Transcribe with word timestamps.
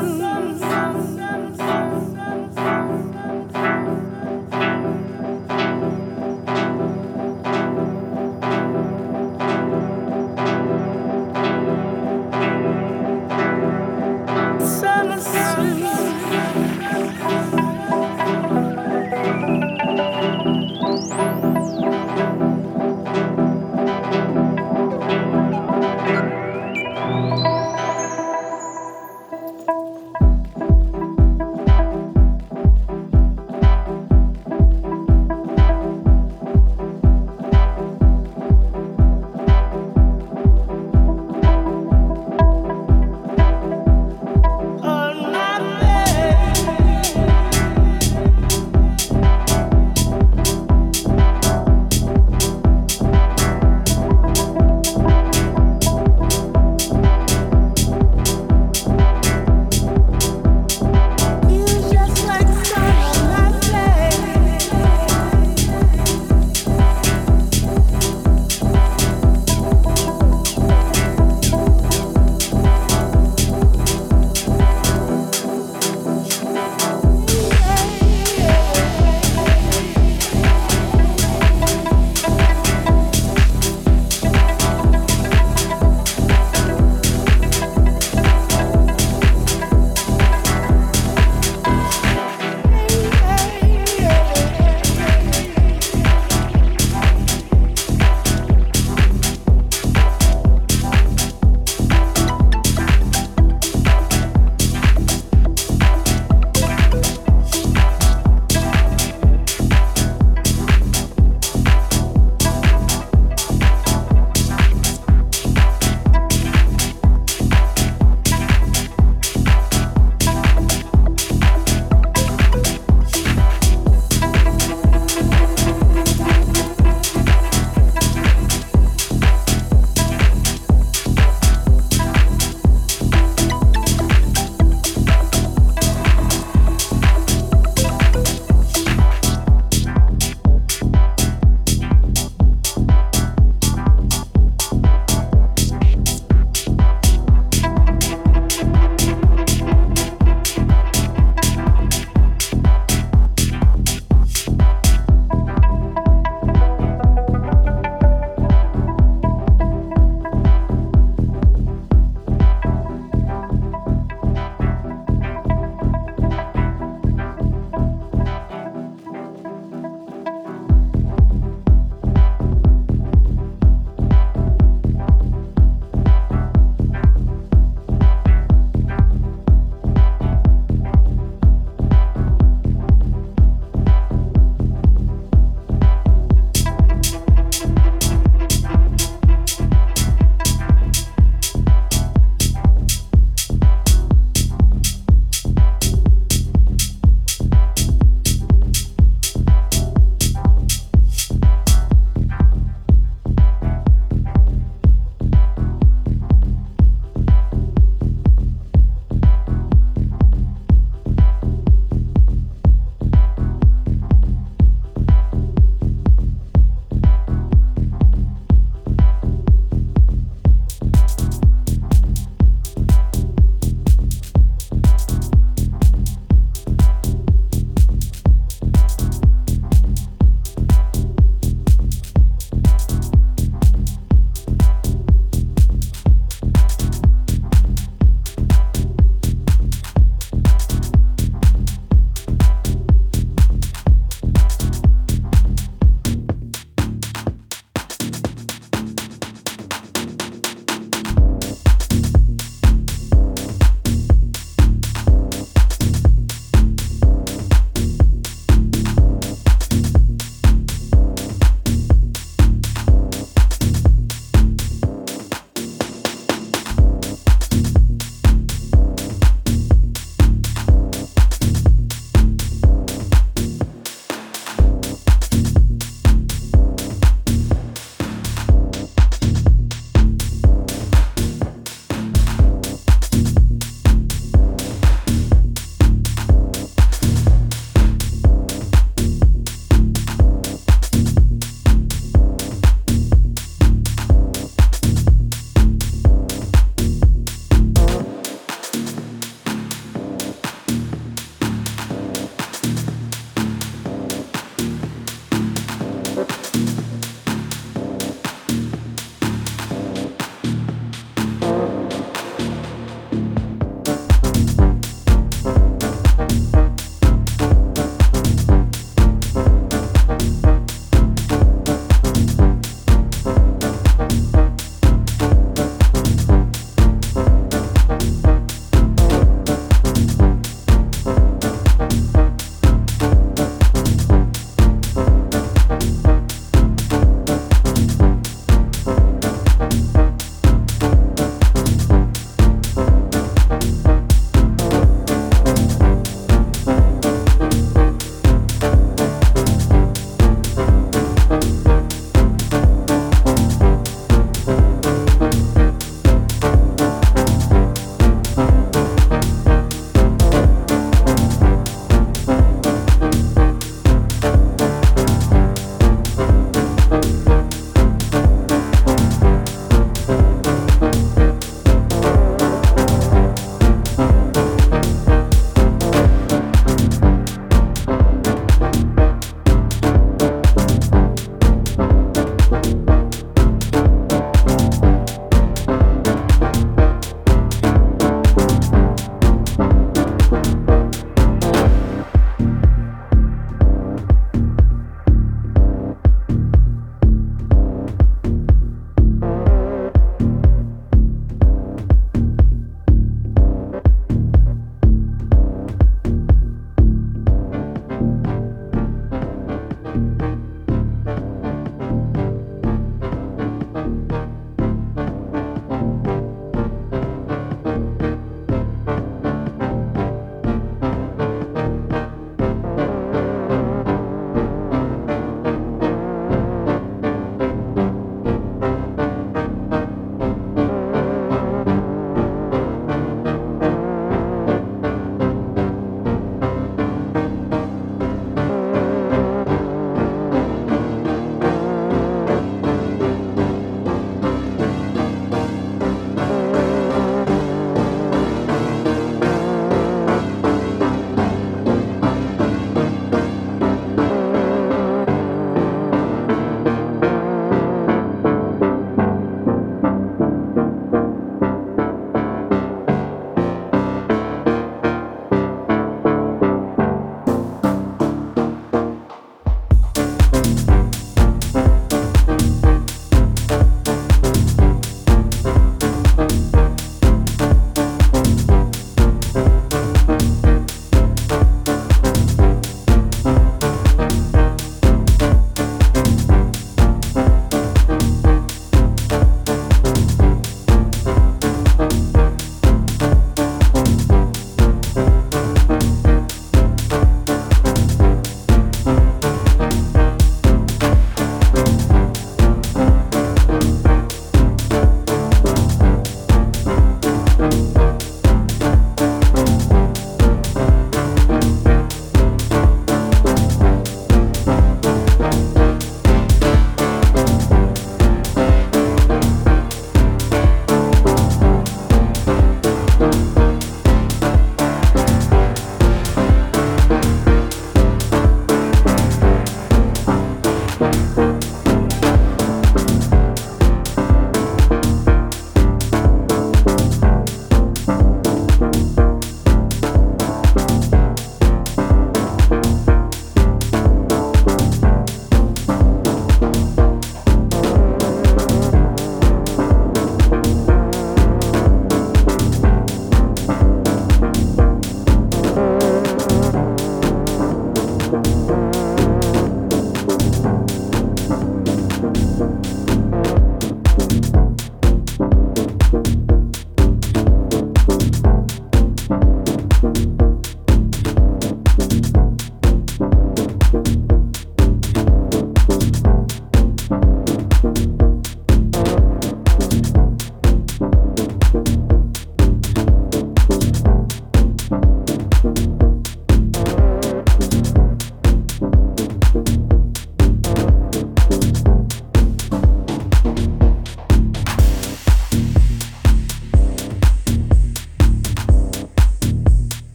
sun. 0.00 0.61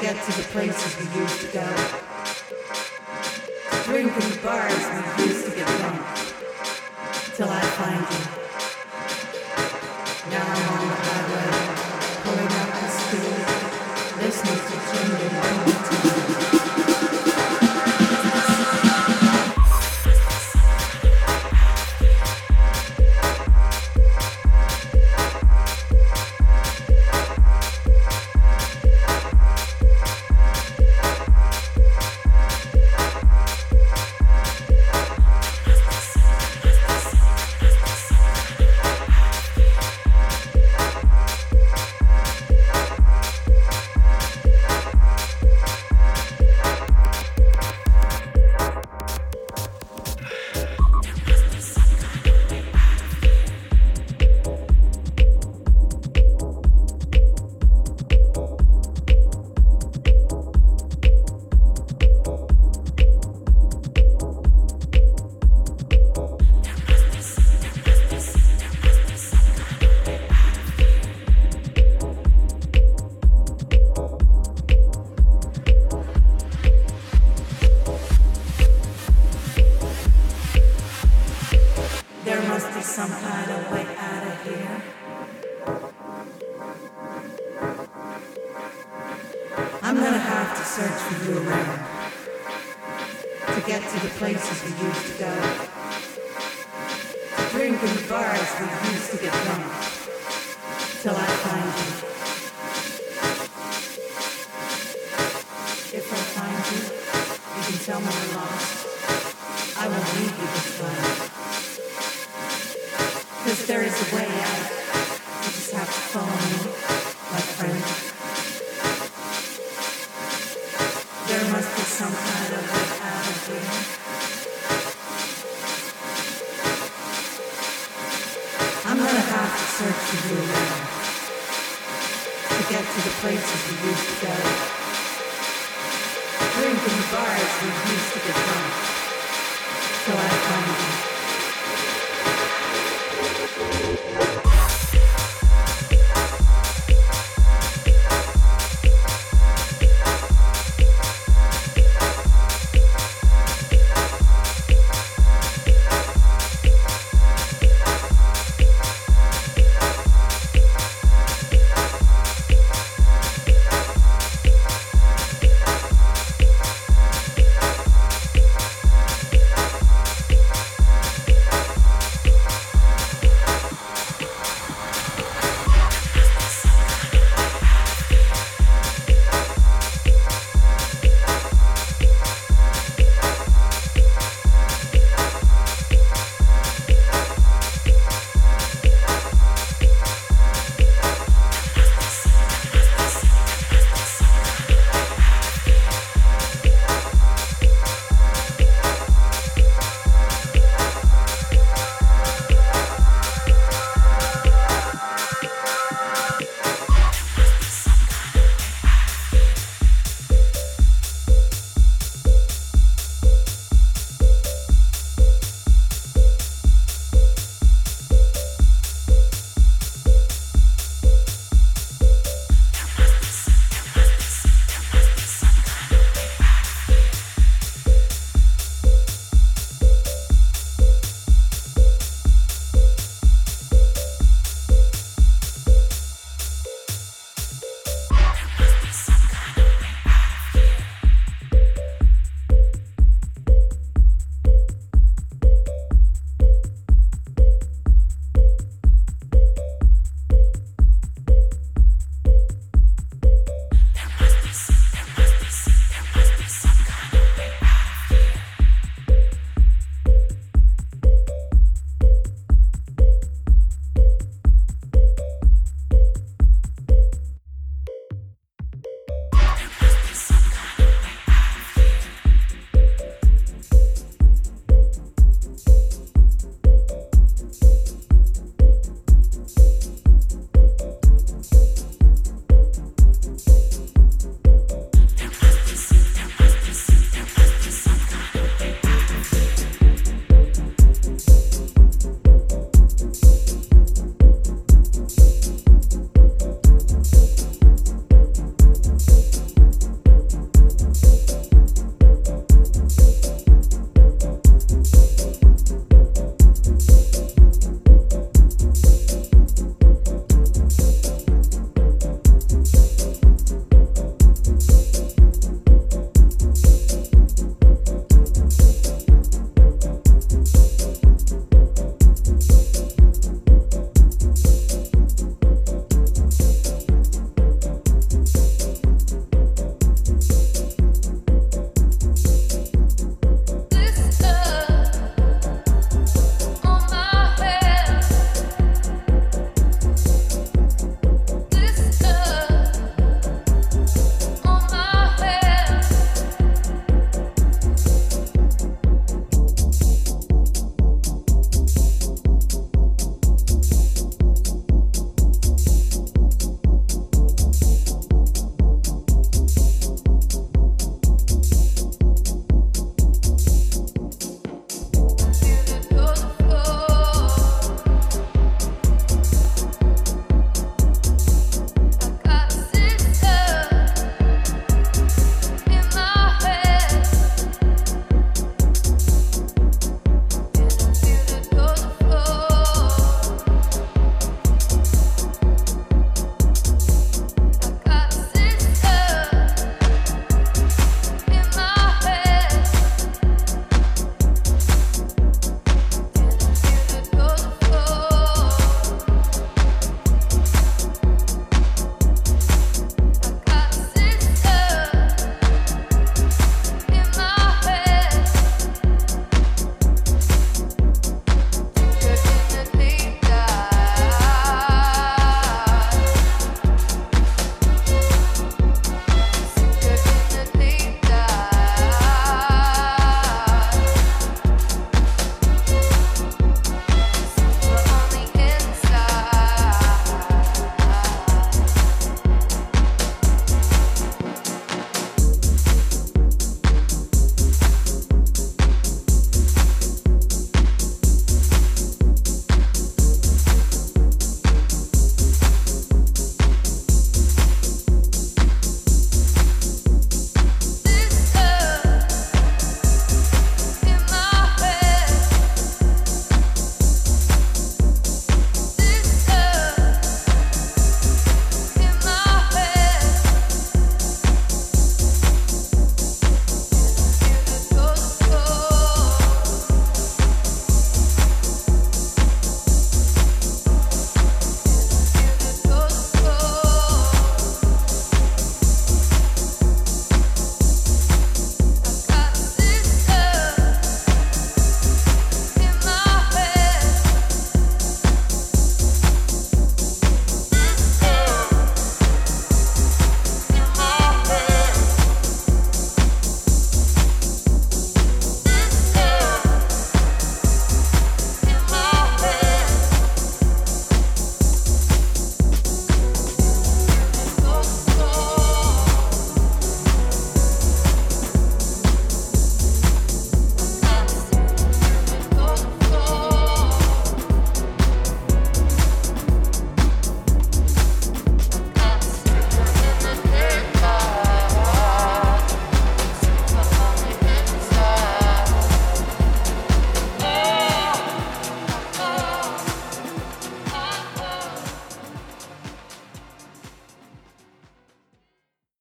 get 0.00 0.22
to 0.22 0.32
the 0.32 0.42
places 0.48 0.96
we 0.98 1.20
used 1.20 1.40
to 1.40 1.46
go. 1.52 1.66
Drink 3.84 4.12
in 4.12 4.30
the 4.30 4.38
bars 4.42 5.18
we 5.18 5.24
used 5.24 5.44
to 5.46 5.56
get 5.56 5.66
drunk. 5.78 6.02
Till 7.34 7.48
I 7.48 7.60
find 7.60 8.20
you. 8.20 8.25